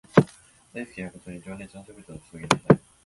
[0.73, 2.79] 大好きなことに情熱のすべてを注ぎなさい